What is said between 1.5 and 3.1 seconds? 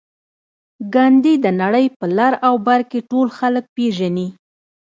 نړۍ په لر او بر کې